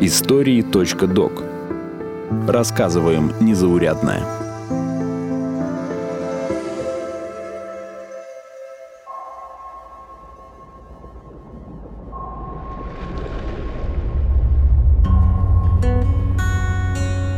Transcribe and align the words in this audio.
Истории.док 0.00 1.42
Рассказываем 2.48 3.34
незаурядное. 3.38 4.22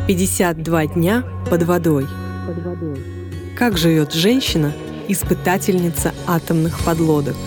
Пятьдесят 0.07 0.63
два 0.63 0.87
дня 0.87 1.25
под 1.51 1.65
водой. 1.65 2.07
Как 3.59 3.77
живет 3.77 4.13
женщина, 4.13 4.73
испытательница 5.09 6.15
атомных 6.29 6.79
подлодок– 6.85 7.35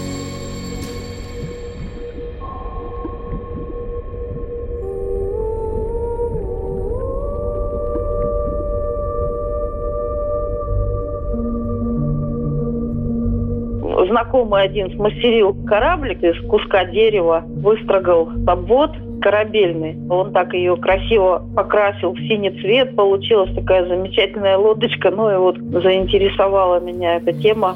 знакомый 14.29 14.63
один 14.63 14.95
смастерил 14.95 15.55
кораблик 15.65 16.23
из 16.23 16.39
куска 16.47 16.85
дерева, 16.85 17.43
выстрогал 17.45 18.29
обвод 18.47 18.91
корабельный. 19.21 19.97
Он 20.09 20.31
так 20.31 20.53
ее 20.53 20.77
красиво 20.77 21.43
покрасил 21.55 22.13
в 22.13 22.17
синий 22.19 22.51
цвет. 22.61 22.95
Получилась 22.95 23.53
такая 23.53 23.85
замечательная 23.87 24.57
лодочка. 24.57 25.11
Ну 25.11 25.29
и 25.29 25.37
вот 25.37 25.57
заинтересовала 25.57 26.79
меня 26.79 27.17
эта 27.17 27.33
тема. 27.33 27.75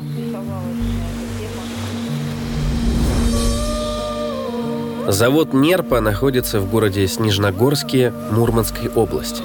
Завод 5.06 5.54
«Нерпа» 5.54 6.00
находится 6.00 6.62
в 6.62 6.72
городе 6.72 7.08
Снежногорске 7.08 8.14
Мурманской 8.32 8.90
области. 8.90 9.44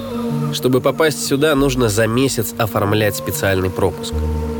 Чтобы 0.53 0.79
попасть 0.79 1.27
сюда, 1.27 1.53
нужно 1.53 1.89
за 1.89 2.07
месяц 2.07 2.55
оформлять 2.57 3.17
специальный 3.17 3.69
пропуск. 3.69 4.13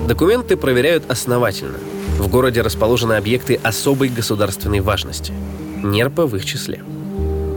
Документы 0.09 0.57
проверяют 0.57 1.09
основательно– 1.09 1.77
в 2.19 2.27
городе 2.27 2.61
расположены 2.61 3.13
объекты 3.13 3.59
особой 3.63 4.09
государственной 4.09 4.81
важности. 4.81 5.33
Нерпа 5.81 6.27
в 6.27 6.35
их 6.35 6.45
числе. 6.45 6.83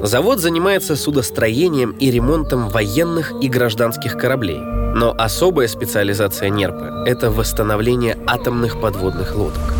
Завод 0.02 0.40
занимается 0.40 0.96
судостроением 0.96 1.90
и 1.92 2.10
ремонтом 2.10 2.68
военных 2.68 3.32
и 3.40 3.48
гражданских 3.48 4.16
кораблей. 4.16 4.58
Но 4.58 5.14
особая 5.16 5.68
специализация 5.68 6.48
НЕРПа– 6.48 7.04
это 7.06 7.30
восстановление 7.30 8.18
атомных 8.26 8.80
подводных 8.80 9.34
лодок. 9.34 9.74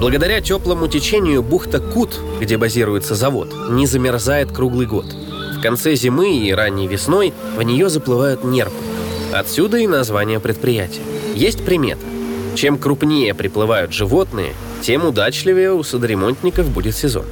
Благодаря 0.00 0.40
теплому 0.40 0.88
течению 0.88 1.42
бухта 1.42 1.80
Кут, 1.80 2.18
где 2.40 2.56
базируется 2.56 3.14
завод, 3.14 3.54
не 3.70 3.86
замерзает 3.86 4.52
круглый 4.52 4.86
год. 4.86 5.06
В 5.06 5.62
конце 5.62 5.94
зимы 5.94 6.36
и 6.36 6.52
ранней 6.52 6.86
весной 6.86 7.32
в 7.56 7.62
нее 7.62 7.88
заплывают 7.88 8.44
нерпы. 8.44 8.76
Отсюда 9.32 9.78
и 9.78 9.86
название 9.86 10.40
предприятия. 10.40 11.02
Есть 11.34 11.64
примета. 11.64 12.04
Чем 12.54 12.78
крупнее 12.78 13.34
приплывают 13.34 13.92
животные, 13.92 14.52
тем 14.80 15.04
удачливее 15.04 15.72
у 15.72 15.82
судоремонтников 15.82 16.68
будет 16.70 16.94
сезон. 16.94 17.26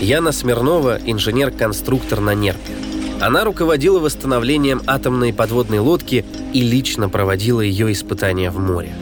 Яна 0.00 0.32
Смирнова– 0.32 0.98
инженер-конструктор 1.06 2.20
на 2.20 2.34
Нерпе. 2.34 2.72
Она 3.20 3.44
руководила 3.44 4.00
восстановлением 4.00 4.82
атомной 4.88 5.32
подводной 5.32 5.78
лодки 5.78 6.24
и 6.52 6.60
лично 6.60 7.08
проводила 7.08 7.60
ее 7.60 7.92
испытания 7.92 8.50
в 8.50 8.58
море. 8.58 8.92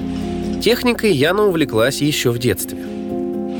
Техникой 0.63 1.13
Яна 1.13 1.45
увлеклась 1.45 2.03
еще 2.03 2.31
в 2.31 2.39
детстве. 2.39 2.90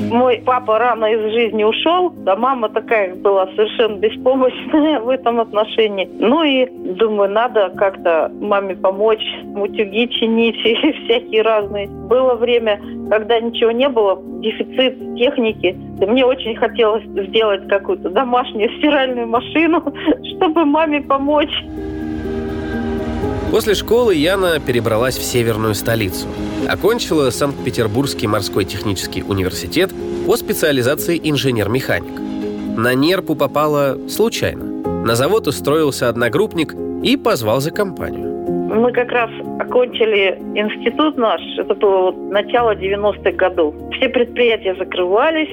Мой 0.09 0.41
папа 0.45 0.79
рано 0.79 1.05
из 1.05 1.33
жизни 1.33 1.63
ушел, 1.63 2.13
а 2.25 2.35
мама 2.35 2.69
такая 2.69 3.15
была 3.15 3.47
совершенно 3.47 3.97
беспомощная 3.97 4.99
в 5.01 5.09
этом 5.09 5.39
отношении. 5.39 6.09
Ну 6.19 6.43
и 6.43 6.65
думаю, 6.95 7.29
надо 7.29 7.69
как-то 7.75 8.31
маме 8.39 8.75
помочь, 8.75 9.23
утюги 9.55 10.07
чинить 10.07 10.55
и 10.65 10.91
всякие 11.03 11.41
разные. 11.41 11.87
Было 11.87 12.35
время, 12.35 12.79
когда 13.09 13.39
ничего 13.39 13.71
не 13.71 13.89
было, 13.89 14.19
дефицит 14.41 14.97
техники. 15.17 15.77
И 16.01 16.05
мне 16.05 16.25
очень 16.25 16.55
хотелось 16.55 17.03
сделать 17.03 17.67
какую-то 17.67 18.09
домашнюю 18.09 18.69
стиральную 18.77 19.27
машину, 19.27 19.83
чтобы 20.35 20.65
маме 20.65 21.01
помочь. 21.01 21.53
После 23.51 23.75
школы 23.75 24.15
Яна 24.15 24.61
перебралась 24.61 25.17
в 25.17 25.23
северную 25.23 25.75
столицу. 25.75 26.25
Окончила 26.69 27.29
Санкт-Петербургский 27.31 28.25
морской 28.25 28.63
технический 28.63 29.23
университет 29.23 29.91
по 30.25 30.37
специализации 30.37 31.19
инженер-механик. 31.21 32.13
На 32.77 32.93
Нерпу 32.93 33.35
попала 33.35 33.97
случайно. 34.07 34.63
На 35.05 35.15
завод 35.15 35.47
устроился 35.47 36.07
одногруппник 36.07 36.73
и 37.03 37.17
позвал 37.17 37.59
за 37.59 37.71
компанию. 37.71 38.29
Мы 38.73 38.93
как 38.93 39.11
раз 39.11 39.29
окончили 39.59 40.39
институт 40.55 41.17
наш, 41.17 41.41
это 41.57 41.75
было 41.75 42.03
вот 42.03 42.31
начало 42.31 42.73
90-х 42.73 43.31
годов. 43.31 43.75
Все 43.97 44.07
предприятия 44.07 44.75
закрывались, 44.75 45.49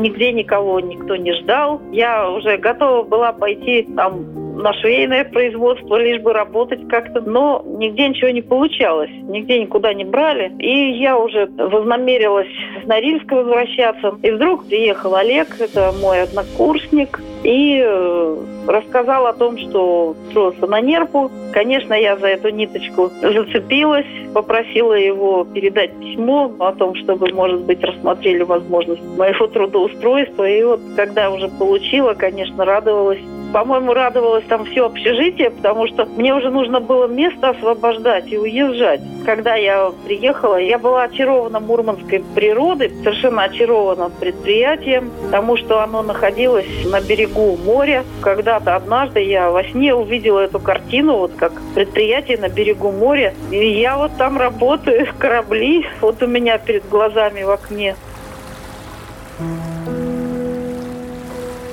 нигде 0.00 0.32
никого 0.32 0.80
никто 0.80 1.14
не 1.14 1.32
ждал. 1.34 1.80
Я 1.92 2.28
уже 2.28 2.56
готова 2.56 3.04
была 3.04 3.32
пойти 3.32 3.86
там 3.94 4.39
на 4.56 4.72
швейное 4.74 5.24
производство, 5.24 5.96
лишь 5.96 6.20
бы 6.20 6.32
работать 6.32 6.86
как-то, 6.88 7.20
но 7.20 7.64
нигде 7.66 8.08
ничего 8.08 8.30
не 8.30 8.42
получалось, 8.42 9.10
нигде 9.10 9.60
никуда 9.60 9.94
не 9.94 10.04
брали. 10.04 10.52
И 10.58 10.98
я 10.98 11.18
уже 11.18 11.46
вознамерилась 11.46 12.48
в 12.82 12.86
Норильск 12.86 13.30
возвращаться. 13.30 14.14
И 14.22 14.30
вдруг 14.30 14.66
приехал 14.66 15.14
Олег, 15.14 15.48
это 15.58 15.92
мой 16.00 16.22
однокурсник, 16.22 17.20
и 17.42 17.82
э, 17.82 18.36
рассказал 18.66 19.26
о 19.26 19.32
том, 19.32 19.56
что 19.56 20.14
устроился 20.26 20.66
на 20.66 20.80
нерпу. 20.80 21.30
Конечно, 21.52 21.94
я 21.94 22.16
за 22.16 22.28
эту 22.28 22.50
ниточку 22.50 23.10
зацепилась, 23.22 24.06
попросила 24.34 24.92
его 24.92 25.44
передать 25.44 25.92
письмо 25.98 26.52
о 26.58 26.72
том, 26.72 26.94
чтобы, 26.96 27.32
может 27.32 27.62
быть, 27.62 27.82
рассмотрели 27.82 28.42
возможность 28.42 29.02
моего 29.16 29.46
трудоустройства. 29.46 30.48
И 30.48 30.62
вот, 30.62 30.80
когда 30.96 31.30
уже 31.30 31.48
получила, 31.48 32.14
конечно, 32.14 32.64
радовалась 32.64 33.20
по-моему, 33.52 33.94
радовалось 33.94 34.44
там 34.48 34.64
все 34.64 34.86
общежитие, 34.86 35.50
потому 35.50 35.86
что 35.88 36.04
мне 36.04 36.34
уже 36.34 36.50
нужно 36.50 36.80
было 36.80 37.06
место 37.06 37.50
освобождать 37.50 38.30
и 38.30 38.38
уезжать. 38.38 39.00
Когда 39.24 39.54
я 39.54 39.92
приехала, 40.04 40.56
я 40.56 40.78
была 40.78 41.04
очарована 41.04 41.60
мурманской 41.60 42.24
природой, 42.34 42.90
совершенно 43.02 43.44
очарована 43.44 44.10
предприятием, 44.10 45.10
потому 45.24 45.56
что 45.56 45.82
оно 45.82 46.02
находилось 46.02 46.66
на 46.86 47.00
берегу 47.00 47.56
моря. 47.64 48.04
Когда-то 48.20 48.76
однажды 48.76 49.20
я 49.22 49.50
во 49.50 49.64
сне 49.64 49.94
увидела 49.94 50.40
эту 50.40 50.60
картину, 50.60 51.18
вот 51.18 51.32
как 51.36 51.52
предприятие 51.74 52.38
на 52.38 52.48
берегу 52.48 52.92
моря. 52.92 53.34
И 53.50 53.80
я 53.80 53.96
вот 53.96 54.12
там 54.16 54.38
работаю, 54.38 55.08
корабли, 55.18 55.86
вот 56.00 56.22
у 56.22 56.26
меня 56.26 56.58
перед 56.58 56.88
глазами 56.88 57.42
в 57.42 57.50
окне. 57.50 57.96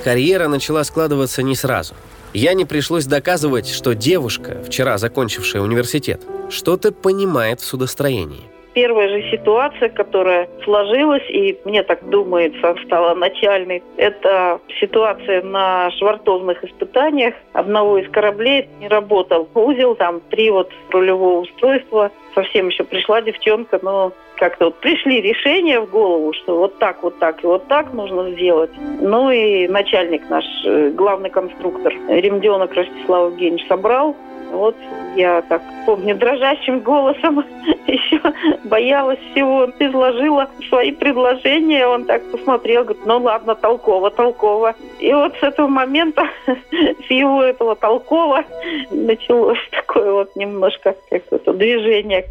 Карьера 0.07 0.47
начала 0.47 0.85
складываться 0.85 1.43
не 1.43 1.53
сразу. 1.53 1.93
Я 2.33 2.53
не 2.53 2.63
пришлось 2.63 3.05
доказывать, 3.05 3.67
что 3.67 3.93
девушка, 3.93 4.63
вчера 4.65 4.97
закончившая 4.97 5.61
университет, 5.61 6.21
что-то 6.49 6.93
понимает 6.93 7.59
в 7.59 7.65
судостроении. 7.65 8.39
Первая 8.73 9.09
же 9.09 9.29
ситуация, 9.29 9.89
которая 9.89 10.47
сложилась, 10.63 11.29
и 11.29 11.59
мне 11.65 11.83
так 11.83 12.07
думается, 12.07 12.77
стала 12.85 13.15
начальной, 13.15 13.83
это 13.97 14.61
ситуация 14.79 15.41
на 15.41 15.91
швартовных 15.97 16.63
испытаниях. 16.63 17.33
Одного 17.51 17.97
из 17.97 18.09
кораблей 18.09 18.69
не 18.79 18.87
работал 18.87 19.49
узел, 19.55 19.95
там 19.95 20.21
три 20.29 20.49
вот 20.51 20.71
рулевого 20.89 21.41
устройства. 21.41 22.11
Совсем 22.33 22.69
еще 22.69 22.85
пришла 22.85 23.21
девчонка, 23.21 23.77
но 23.81 24.13
как-то 24.37 24.65
вот 24.65 24.75
пришли 24.79 25.21
решения 25.21 25.79
в 25.79 25.89
голову, 25.89 26.33
что 26.33 26.57
вот 26.57 26.77
так, 26.79 27.03
вот 27.03 27.19
так 27.19 27.43
и 27.43 27.47
вот 27.47 27.67
так 27.67 27.93
нужно 27.93 28.31
сделать. 28.31 28.71
Ну 29.01 29.31
и 29.31 29.67
начальник 29.67 30.29
наш, 30.29 30.45
э, 30.65 30.91
главный 30.91 31.29
конструктор 31.29 31.93
Ремденок 32.07 32.73
Ростислав 32.73 33.31
Евгеньевич 33.31 33.67
собрал 33.67 34.15
вот 34.51 34.75
я 35.15 35.41
так 35.41 35.61
помню 35.85 36.15
дрожащим 36.15 36.79
голосом 36.79 37.43
еще 37.87 38.21
боялась 38.63 39.19
всего. 39.31 39.69
Изложила 39.79 40.49
свои 40.69 40.91
предложения. 40.91 41.85
Он 41.87 42.05
так 42.05 42.23
посмотрел, 42.31 42.83
говорит, 42.83 43.05
ну 43.05 43.19
ладно, 43.19 43.55
толково, 43.55 44.09
толково. 44.11 44.75
И 44.99 45.13
вот 45.13 45.35
с 45.39 45.43
этого 45.43 45.67
момента, 45.67 46.27
с 46.47 47.11
его 47.11 47.43
этого 47.43 47.75
толково, 47.75 48.43
началось 48.91 49.59
такое 49.71 50.11
вот 50.11 50.35
немножко 50.35 50.95
какое-то 51.09 51.53
движение. 51.53 52.25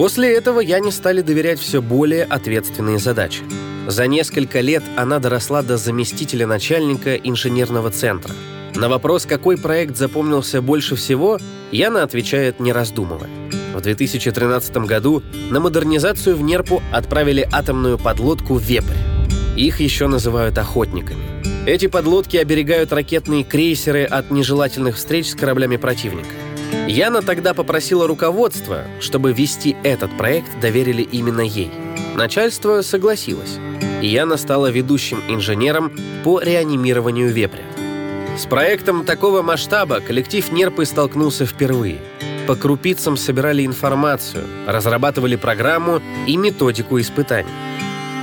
После 0.00 0.34
этого 0.34 0.60
я 0.60 0.80
не 0.80 0.90
стали 0.90 1.20
доверять 1.20 1.60
все 1.60 1.82
более 1.82 2.24
ответственные 2.24 2.98
задачи. 2.98 3.42
За 3.86 4.06
несколько 4.06 4.60
лет 4.60 4.82
она 4.96 5.18
доросла 5.18 5.60
до 5.60 5.76
заместителя 5.76 6.46
начальника 6.46 7.16
инженерного 7.16 7.90
центра– 7.90 8.34
На 8.74 8.88
вопрос, 8.88 9.26
какой 9.26 9.58
проект 9.58 9.98
запомнился 9.98 10.62
больше 10.62 10.96
всего, 10.96 11.38
Яна 11.70 12.02
отвечает, 12.02 12.60
не 12.60 12.72
раздумывая. 12.72 13.28
В 13.74 13.80
2013 13.82 14.74
году 14.78 15.22
на 15.50 15.60
модернизацию 15.60 16.34
в 16.34 16.40
Нерпу 16.40 16.82
отправили 16.90 17.46
атомную 17.52 17.98
подлодку 17.98 18.56
«Вепрь». 18.56 18.96
Их 19.54 19.80
еще 19.80 20.06
называют 20.06 20.56
охотниками. 20.56 21.20
Эти 21.66 21.88
подлодки 21.88 22.38
оберегают 22.38 22.90
ракетные 22.90 23.44
крейсеры 23.44 24.04
от 24.04 24.30
нежелательных 24.30 24.96
встреч 24.96 25.28
с 25.28 25.34
кораблями 25.34 25.76
противника. 25.76 26.30
Яна 26.88 27.22
тогда 27.22 27.54
попросила 27.54 28.06
руководство, 28.06 28.84
чтобы 29.00 29.32
вести 29.32 29.76
этот 29.82 30.16
проект 30.16 30.60
доверили 30.60 31.02
именно 31.02 31.40
ей. 31.40 31.70
Начальство 32.14 32.82
согласилось, 32.82 33.58
и 34.02 34.06
Яна 34.06 34.36
стала 34.36 34.70
ведущим 34.70 35.22
инженером 35.28 35.92
по 36.24 36.40
реанимированию 36.40 37.32
вепря. 37.32 37.62
С 38.36 38.46
проектом 38.46 39.04
такого 39.04 39.42
масштаба 39.42 40.00
коллектив 40.00 40.50
Нерпы 40.52 40.84
столкнулся 40.84 41.46
впервые. 41.46 41.98
По 42.46 42.56
крупицам 42.56 43.16
собирали 43.16 43.64
информацию, 43.64 44.44
разрабатывали 44.66 45.36
программу 45.36 46.00
и 46.26 46.36
методику 46.36 47.00
испытаний. 47.00 47.50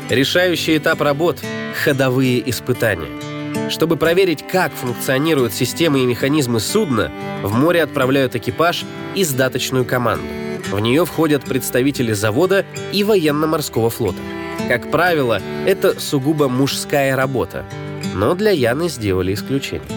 Решающий 0.09 0.77
этап 0.77 1.01
работ— 1.01 1.39
ходовые 1.83 2.49
испытания. 2.49 3.26
Чтобы 3.69 3.97
проверить, 3.97 4.45
как 4.47 4.71
функционируют 4.71 5.53
системы 5.53 5.99
и 5.99 6.05
механизмы 6.05 6.59
судна, 6.59 7.11
в 7.43 7.53
море 7.53 7.83
отправляют 7.83 8.35
экипаж 8.35 8.85
и 9.15 9.23
сдаточную 9.23 9.85
команду. 9.85 10.25
В 10.71 10.79
нее 10.79 11.05
входят 11.05 11.43
представители 11.43 12.13
завода 12.13 12.65
и 12.91 13.03
военно-морского 13.03 13.89
флота. 13.89 14.17
Как 14.67 14.89
правило, 14.89 15.41
это 15.65 15.99
сугубо 15.99 16.49
мужская 16.49 17.15
работа, 17.15 17.65
но 18.15 18.35
для 18.35 18.51
Яны 18.51 18.89
сделали 18.89 19.33
исключение. 19.33 19.87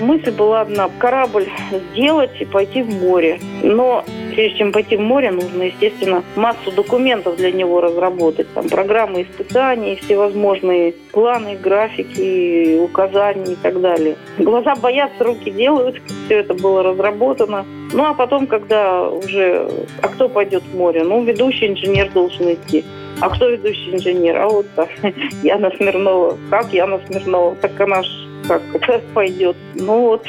Мысль 0.00 0.30
была 0.30 0.62
одна– 0.62 0.88
корабль 0.98 1.48
сделать 1.92 2.30
и 2.40 2.44
пойти 2.44 2.82
в 2.82 2.90
море. 2.90 3.40
Но 3.62 4.04
прежде 4.34 4.58
чем 4.58 4.72
пойти 4.72 4.96
в 4.96 5.00
море, 5.00 5.30
нужно, 5.30 5.62
естественно, 5.64 6.22
массу 6.36 6.72
документов 6.72 7.36
для 7.36 7.52
него 7.52 7.80
разработать. 7.80 8.46
Там 8.54 8.68
программы 8.68 9.22
испытаний, 9.22 9.96
всевозможные 10.02 10.92
планы, 11.12 11.56
графики, 11.56 12.78
указания 12.80 13.52
и 13.52 13.56
так 13.56 13.80
далее. 13.80 14.16
Глаза 14.38 14.74
боятся, 14.76 15.24
руки 15.24 15.50
делают. 15.50 16.00
Все 16.26 16.38
это 16.38 16.54
было 16.54 16.82
разработано. 16.82 17.64
Ну, 17.92 18.04
а 18.04 18.14
потом, 18.14 18.46
когда 18.46 19.08
уже... 19.08 19.70
А 20.02 20.08
кто 20.08 20.28
пойдет 20.28 20.62
в 20.64 20.76
море? 20.76 21.04
Ну, 21.04 21.22
ведущий 21.24 21.68
инженер 21.68 22.10
должен 22.10 22.52
идти. 22.52 22.84
А 23.20 23.28
кто 23.28 23.48
ведущий 23.48 23.94
инженер? 23.94 24.36
А 24.38 24.48
вот 24.48 24.66
так. 24.74 24.88
Яна 25.42 25.70
Смирнова. 25.76 26.36
Как 26.50 26.72
Яна 26.72 27.00
Смирнова? 27.06 27.54
Так 27.56 27.80
она 27.80 28.02
ж 28.02 28.06
как 28.48 28.62
это 28.72 29.00
пойдет. 29.14 29.56
Ну 29.74 30.00
вот, 30.00 30.24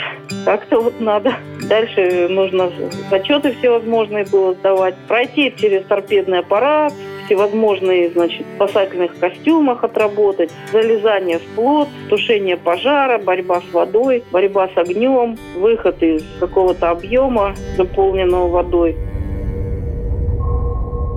как-то 0.46 0.82
вот 0.82 1.00
надо. 1.00 1.36
Дальше 1.70 2.28
нужно 2.30 2.72
зачеты 3.10 3.54
всевозможные 3.54 4.26
было 4.26 4.54
сдавать, 4.54 4.96
пройти 5.08 5.54
через 5.56 5.86
торпедный 5.86 6.40
аппарат, 6.40 6.94
всевозможные, 7.26 8.12
значит, 8.12 8.46
спасательных 8.56 9.18
костюмах 9.20 9.84
отработать, 9.84 10.52
залезание 10.72 11.40
в 11.40 11.56
плот, 11.56 11.88
тушение 12.10 12.58
пожара, 12.58 13.18
борьба 13.18 13.62
с 13.62 13.74
водой, 13.74 14.24
борьба 14.32 14.70
с 14.70 14.78
огнем, 14.78 15.38
выход 15.58 16.02
из 16.04 16.24
какого-то 16.40 16.92
объема, 16.92 17.56
заполненного 17.78 18.48
водой. 18.48 18.96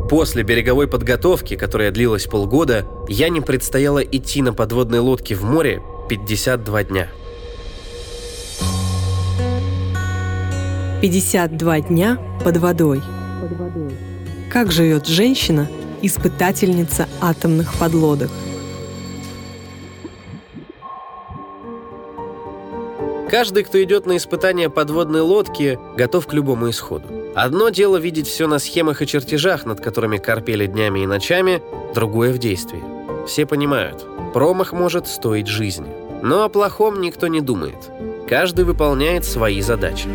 После 0.09 0.43
береговой 0.43 0.89
подготовки, 0.89 1.55
которая 1.55 1.91
длилась 1.91 2.25
полгода, 2.25 2.87
я 3.09 3.29
не 3.29 3.43
предстояло 3.43 3.99
идти 3.99 4.41
на 4.41 4.55
подводной 4.55 5.01
лодке 5.01 5.35
в 5.35 5.45
море 5.45 5.83
52 6.09 6.85
дня. 6.85 7.09
52 11.03 11.81
дня 11.81 12.19
под 12.43 12.57
водой. 12.57 13.03
Как 14.51 14.73
живет 14.73 15.07
женщина, 15.07 15.69
испытательница 16.01 17.07
атомных 17.21 17.75
подлодок? 17.75 18.31
Каждый, 23.31 23.63
кто 23.65 23.83
идет 23.83 24.07
на 24.07 24.17
испытание 24.17 24.71
подводной 24.71 25.21
лодки, 25.21 25.79
готов 25.97 26.27
к 26.27 26.33
любому 26.33 26.71
исходу. 26.71 27.07
Одно 27.35 27.69
дело 27.69 27.99
видеть 27.99 28.27
все 28.27 28.47
на 28.47 28.59
схемах 28.59 29.03
и 29.03 29.07
чертежах, 29.07 29.67
над 29.67 29.81
которыми 29.81 30.17
корпели 30.17 30.65
днями 30.65 31.01
и 31.01 31.07
ночами, 31.07 31.63
другое 31.95 32.33
в 32.33 32.39
действии. 32.39 32.98
Все 33.29 33.45
понимают, 33.45 34.07
промах 34.33 34.73
может 34.73 35.07
стоить 35.07 35.49
жизни. 35.49 35.89
Но 36.23 36.45
о 36.45 36.49
плохом 36.49 37.03
никто 37.03 37.27
не 37.27 37.43
думает. 37.43 37.77
Каждый 38.27 38.65
выполняет 38.65 39.27
свои 39.27 39.61
задачи. 39.61 40.09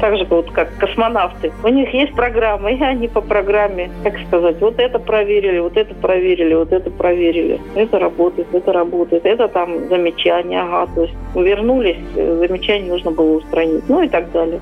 Так 0.00 0.16
же 0.16 0.24
вот 0.24 0.50
как 0.50 0.76
космонавты. 0.76 1.52
У 1.62 1.68
них 1.68 1.94
есть 1.94 2.12
программа, 2.12 2.72
и 2.72 2.82
они 2.82 3.06
по 3.06 3.20
программе, 3.20 3.92
как 4.02 4.14
сказать, 4.26 4.60
вот 4.60 4.80
это 4.80 4.98
проверили, 4.98 5.60
вот 5.60 5.76
это 5.76 5.94
проверили, 5.94 6.54
вот 6.54 6.72
это 6.72 6.90
проверили. 6.90 7.60
Это 7.76 8.00
работает, 8.00 8.48
это 8.52 8.72
работает, 8.72 9.26
это 9.26 9.46
там 9.46 9.88
замечание, 9.88 10.62
ага. 10.62 10.90
То 10.92 11.02
есть 11.02 11.14
вернулись, 11.36 11.98
замечание 12.16 12.90
нужно 12.90 13.12
было 13.12 13.36
устранить, 13.36 13.88
ну 13.88 14.02
и 14.02 14.08
так 14.08 14.32
далее. 14.32 14.60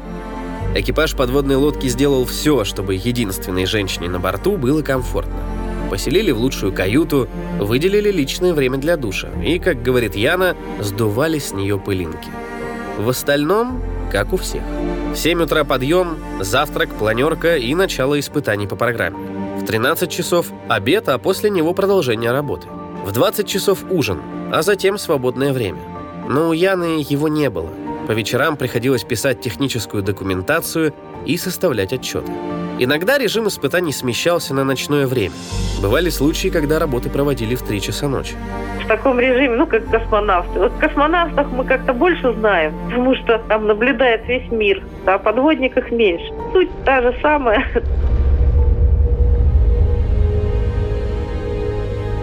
Экипаж 0.75 1.17
подводной 1.17 1.57
лодки 1.57 1.87
сделал 1.87 2.27
все, 2.27 2.65
чтобы 2.65 2.97
единственной 2.97 3.65
женщине 3.65 4.11
на 4.11 4.21
борту 4.21 4.59
было 4.59 4.83
комфортно. 4.83 5.58
Поселили 5.91 6.31
в 6.31 6.39
лучшую 6.39 6.73
каюту, 6.73 7.29
выделили 7.59 8.11
личное 8.11 8.53
время 8.53 8.79
для 8.79 8.97
душа 8.97 9.29
и, 9.43 9.59
как 9.59 9.83
говорит 9.83 10.15
Яна, 10.15 10.57
сдували 10.81 11.39
с 11.39 11.53
нее 11.53 11.79
пылинки. 11.79 12.29
В 12.99 13.09
остальном, 13.09 13.81
как 14.13 14.33
у 14.33 14.37
всех. 14.37 14.63
В 15.13 15.17
7 15.17 15.43
утра 15.43 15.65
подъем, 15.65 16.19
завтрак, 16.41 16.91
планерка 16.91 17.57
и 17.57 17.75
начало 17.75 18.19
испытаний 18.21 18.67
по 18.67 18.77
программе. 18.77 19.19
В 19.59 19.65
13 19.65 20.11
часов 20.11 20.53
обед, 20.69 21.09
а 21.09 21.19
после 21.19 21.51
него 21.51 21.73
продолжение 21.75 22.31
работы. 22.31 22.69
В 23.05 23.13
20 23.13 23.47
часов 23.47 23.85
ужин, 23.89 24.21
а 24.53 24.63
затем 24.63 24.99
свободное 24.99 25.53
время. 25.53 25.81
Но 26.29 26.51
у 26.51 26.53
Яны 26.53 27.05
его 27.09 27.29
не 27.29 27.49
было. 27.49 27.71
По 28.07 28.13
вечерам 28.13 28.57
приходилось 28.57 29.05
писать 29.05 29.41
техническую 29.41 30.03
документацию 30.03 30.95
и 31.27 31.37
составлять 31.37 31.93
отчеты. 31.93 32.33
Иногда 32.81 33.19
режим 33.19 33.49
испытаний 33.49 33.93
смещался 33.93 34.55
на 34.55 34.65
ночное 34.65 35.07
время. 35.07 35.35
Бывали 35.83 36.11
случаи, 36.11 36.49
когда 36.49 36.79
работы 36.79 37.11
проводили 37.11 37.57
в 37.57 37.63
3 37.63 37.81
часа 37.81 38.09
ночи. 38.09 38.35
В 38.85 38.87
таком 38.87 39.19
режиме, 39.19 39.57
ну, 39.57 39.67
как 39.67 39.89
космонавты. 39.91 40.61
Вот 40.61 40.73
космонавтах 40.79 41.49
мы 41.51 41.65
как-то 41.65 41.93
больше 41.93 42.33
знаем, 42.35 42.73
потому 42.87 43.17
что 43.17 43.39
там 43.49 43.67
наблюдает 43.67 44.27
весь 44.29 44.49
мир, 44.53 44.83
а 45.07 45.15
о 45.15 45.19
подводниках 45.19 45.91
меньше. 45.91 46.33
Суть 46.53 46.71
та 46.85 47.03
же 47.03 47.17
самая. 47.21 47.67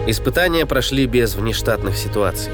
Испытания 0.06 0.64
прошли 0.66 1.06
без 1.06 1.34
внештатных 1.34 1.96
ситуаций. 1.96 2.52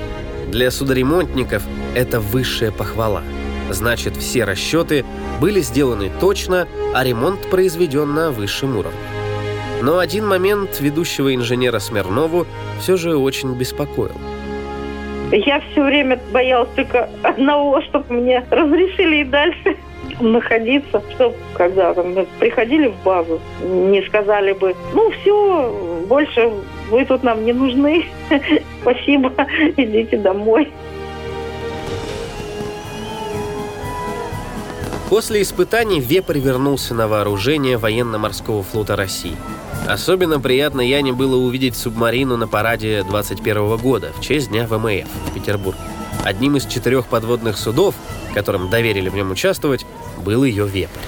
Для 0.49 0.71
судоремонтников 0.71 1.63
это 1.95 2.19
высшая 2.19 2.73
похвала– 2.73 3.23
Значит, 3.71 4.16
все 4.16 4.45
расчеты 4.45 5.04
были 5.40 5.61
сделаны 5.61 6.11
точно, 6.21 6.69
а 6.95 7.04
ремонт 7.04 7.40
произведен 7.50 8.14
на 8.14 8.31
высшем 8.31 8.76
уровне. 8.76 8.99
Но 9.83 9.99
один 9.99 10.26
момент 10.26 10.81
ведущего 10.81 11.35
инженера 11.35 11.78
Смирнову 11.78 12.47
все 12.78 12.97
же 12.97 13.16
очень 13.16 13.54
беспокоил. 13.54 14.12
Я 15.33 15.61
все 15.61 15.83
время 15.83 16.21
боялась 16.31 16.69
только 16.76 17.09
одного, 17.23 17.81
чтобы 17.83 18.14
мне 18.14 18.45
разрешили 18.50 19.23
и 19.23 19.25
дальше 19.25 19.76
находиться, 20.21 21.02
чтобы 21.14 21.35
когда 21.54 21.95
там, 21.95 22.14
приходили 22.38 22.88
в 22.88 23.02
базу, 23.02 23.40
не 23.62 24.02
сказали 24.02 24.52
бы, 24.52 24.75
ну 24.92 25.11
все, 25.11 26.04
больше 26.07 26.50
вы 26.90 27.04
тут 27.04 27.23
нам 27.23 27.45
не 27.45 27.52
нужны, 27.52 28.04
спасибо, 28.83 29.33
идите 29.76 30.19
домой. 30.19 30.71
После 35.12 35.42
испытаний 35.42 36.00
Вепрь 36.00 36.38
вернулся 36.38 36.95
на 36.95 37.07
вооружение 37.07 37.76
военно-морского 37.76 38.62
флота 38.62 38.97
России. 38.97 39.37
Особенно 39.87 40.40
приятно 40.40 40.81
Яне 40.81 41.12
было 41.12 41.37
увидеть 41.37 41.76
субмарину 41.76 42.38
на 42.38 42.49
параде 42.49 43.04
21 43.07 43.76
года 43.76 44.11
в 44.16 44.23
честь 44.23 44.49
Дня 44.49 44.66
ВМФ 44.66 45.07
в 45.26 45.35
Петербурге. 45.35 45.83
Одним 46.25 46.57
из 46.57 46.64
четырех 46.64 47.09
подводных 47.09 47.59
судов, 47.59 47.95
которым 48.33 48.71
доверили 48.71 49.11
в 49.11 49.14
нем 49.14 49.33
участвовать, 49.33 49.85
был 50.16 50.45
ее 50.45 50.66
Вепрь. 50.66 50.99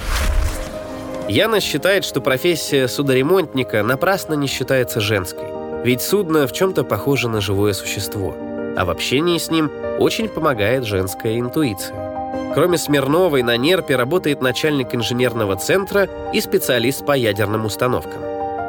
Яна 1.27 1.59
считает, 1.59 2.05
что 2.05 2.21
профессия 2.21 2.87
судоремонтника 2.87 3.81
напрасно 3.81 4.35
не 4.35 4.45
считается 4.45 5.01
женской, 5.01 5.47
ведь 5.83 6.03
судно 6.03 6.45
в 6.45 6.53
чем-то 6.53 6.83
похоже 6.83 7.27
на 7.27 7.41
живое 7.41 7.73
существо, 7.73 8.37
а 8.77 8.85
в 8.85 8.91
общении 8.91 9.39
с 9.39 9.49
ним 9.49 9.71
очень 9.97 10.29
помогает 10.29 10.85
женская 10.85 11.39
интуиция. 11.39 12.05
Кроме 12.55 12.77
Смирновой, 12.77 13.43
на 13.43 13.57
Нерпе 13.57 13.97
работает 13.97 14.41
начальник 14.41 14.95
инженерного 14.95 15.57
центра 15.57 16.07
и 16.31 16.39
специалист 16.39 17.05
по 17.05 17.11
ядерным 17.11 17.65
установкам. 17.65 18.21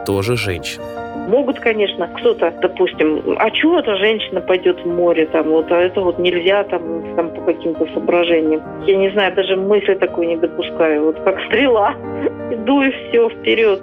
Тоже 0.05 0.37
женщина. 0.37 0.85
Могут, 1.29 1.61
конечно, 1.61 2.09
кто-то, 2.09 2.53
допустим, 2.61 3.23
а 3.39 3.49
чего 3.53 3.79
эта 3.79 3.95
женщина 3.97 4.41
пойдет 4.41 4.81
в 4.81 4.89
море, 4.89 5.27
там, 5.27 5.51
вот, 5.51 5.71
а 5.71 5.77
это 5.77 6.01
вот 6.01 6.19
нельзя, 6.19 6.65
там, 6.65 7.15
там 7.15 7.31
по 7.31 7.43
каким-то 7.43 7.87
соображениям. 7.95 8.61
Я 8.87 8.97
не 8.97 9.11
знаю, 9.11 9.33
даже 9.37 9.55
мысли 9.55 9.95
такой 9.95 10.27
не 10.27 10.37
допускаю. 10.37 11.05
Вот 11.05 11.21
как 11.23 11.41
стрела, 11.47 11.93
иду 12.51 12.83
и 12.83 12.91
все, 12.91 13.29
вперед. 13.29 13.81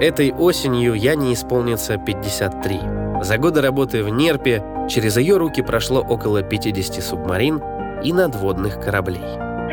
Этой 0.00 0.32
осенью 0.32 0.94
я 0.94 1.16
не 1.16 1.34
исполнится 1.34 1.98
53. 1.98 2.78
За 3.20 3.36
годы 3.36 3.60
работы 3.60 4.02
в 4.02 4.08
Нерпе 4.08 4.62
через 4.88 5.18
ее 5.18 5.36
руки 5.36 5.60
прошло 5.62 6.00
около 6.00 6.42
50 6.42 7.02
субмарин 7.02 7.60
и 8.04 8.12
надводных 8.12 8.80
кораблей. 8.80 9.22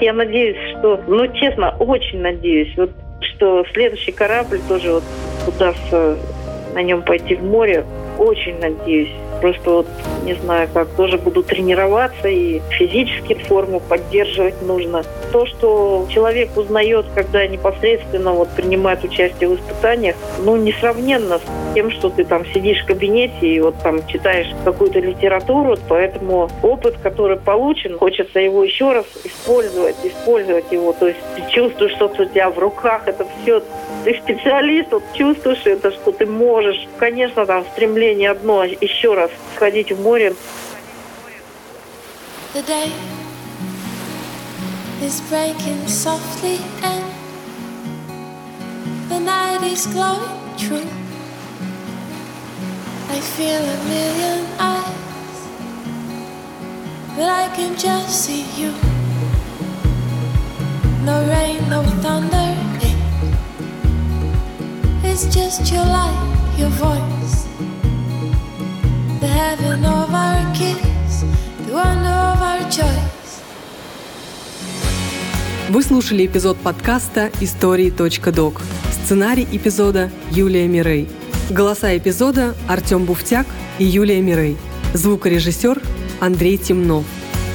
Я 0.01 0.13
надеюсь, 0.13 0.57
что, 0.77 0.99
ну, 1.07 1.27
честно, 1.33 1.75
очень 1.77 2.21
надеюсь, 2.21 2.75
вот, 2.75 2.89
что 3.21 3.63
следующий 3.71 4.11
корабль 4.11 4.59
тоже 4.67 4.93
вот 4.93 5.03
удастся 5.47 6.17
на 6.73 6.81
нем 6.81 7.03
пойти 7.03 7.35
в 7.35 7.43
море. 7.43 7.85
Очень 8.17 8.59
надеюсь. 8.59 9.11
Просто 9.41 9.69
вот 9.69 9.87
не 10.23 10.33
знаю 10.35 10.69
как, 10.73 10.89
тоже 10.89 11.17
буду 11.17 11.43
тренироваться 11.43 12.27
и 12.27 12.61
физически 12.71 13.33
форму 13.33 13.79
поддерживать 13.79 14.61
нужно. 14.61 15.03
То, 15.31 15.45
что 15.45 16.07
человек 16.09 16.55
узнает, 16.57 17.05
когда 17.15 17.47
непосредственно 17.47 18.33
вот 18.33 18.49
принимает 18.49 19.03
участие 19.03 19.49
в 19.49 19.55
испытаниях, 19.55 20.15
ну, 20.39 20.57
несравненно 20.57 21.39
с 21.39 21.73
тем, 21.73 21.89
что 21.91 22.09
ты 22.09 22.25
там 22.25 22.45
сидишь 22.53 22.83
в 22.83 22.87
кабинете 22.87 23.47
и 23.47 23.59
вот 23.61 23.75
там 23.81 24.05
читаешь 24.07 24.47
какую-то 24.65 24.99
литературу, 24.99 25.77
поэтому 25.87 26.49
опыт, 26.61 26.97
который 27.01 27.37
получен, 27.37 27.97
хочется 27.97 28.39
его 28.39 28.63
еще 28.63 28.91
раз 28.91 29.05
использовать, 29.23 29.95
использовать 30.03 30.71
его. 30.71 30.91
То 30.93 31.07
есть 31.07 31.19
ты 31.35 31.43
чувствуешь, 31.49 31.93
что 31.93 32.07
у 32.07 32.25
тебя 32.25 32.49
в 32.49 32.59
руках 32.59 33.07
это 33.07 33.25
все 33.41 33.61
ты 34.03 34.15
специалист, 34.15 34.91
вот 34.91 35.03
чувствуешь 35.13 35.65
это, 35.65 35.91
что 35.91 36.11
ты 36.11 36.25
можешь. 36.25 36.87
Конечно, 36.97 37.45
там 37.45 37.65
стремление 37.71 38.31
одно, 38.31 38.63
еще 38.63 39.13
раз 39.13 39.31
сходить 39.55 39.91
в 39.91 40.01
море. 40.01 40.33
The 42.53 42.61
day 42.67 43.10
is 45.01 45.19
breaking 45.29 45.87
softly 45.87 46.57
and 46.83 47.05
the 49.09 49.19
night 49.19 49.63
is 49.63 49.87
glowing 49.87 50.39
true. 50.57 50.87
I 53.09 53.19
feel 53.35 53.61
a 53.75 53.77
million 53.93 54.45
eyes, 54.59 55.37
but 57.15 57.29
I 57.29 57.47
can 57.55 57.75
just 57.77 58.25
see 58.25 58.43
you. 58.61 58.71
No 61.03 61.25
rain, 61.27 61.67
no 61.69 61.83
thunder, 62.01 62.51
it's 65.03 65.25
just 65.35 65.71
your 65.73 65.83
light, 65.83 66.53
your 66.57 66.69
voice. 66.69 67.45
The 69.19 69.27
heaven 69.27 69.83
of 69.83 70.13
our 70.13 70.55
kiss, 70.55 71.21
the 71.65 71.73
wonder 71.73 72.09
of 72.09 72.41
our 72.41 72.71
choice. 72.71 73.10
Вы 75.71 75.83
слушали 75.83 76.25
эпизод 76.25 76.57
подкаста 76.57 77.31
«Истории.док». 77.39 78.61
Сценарий 78.91 79.47
эпизода 79.49 80.11
Юлия 80.29 80.67
Мирей. 80.67 81.07
Голоса 81.49 81.97
эпизода 81.97 82.55
Артем 82.67 83.05
Буфтяк 83.05 83.47
и 83.79 83.85
Юлия 83.85 84.19
Мирей. 84.19 84.57
Звукорежиссер 84.93 85.81
Андрей 86.19 86.57
Темнов. 86.57 87.05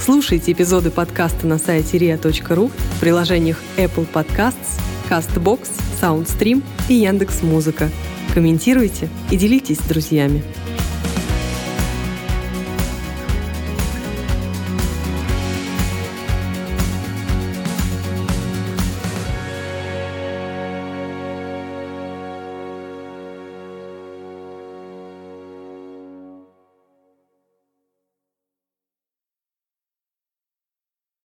Слушайте 0.02 0.52
эпизоды 0.52 0.90
подкаста 0.90 1.46
на 1.46 1.58
сайте 1.58 1.99
ria.ru 1.99 2.70
в 2.70 3.00
приложениях 3.00 3.61
Apple 3.76 4.06
Podcasts, 4.11 4.80
CastBox, 5.11 5.68
SoundStream 6.00 6.62
и 6.88 6.94
Яндекс.Музыка. 6.94 7.90
Комментируйте 8.32 9.11
и 9.30 9.37
делитесь 9.37 9.76
с 9.76 9.82
друзьями. 9.88 10.42